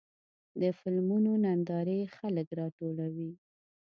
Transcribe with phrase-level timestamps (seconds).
[0.61, 3.31] د فلمونو نندارې خلک راټولوي.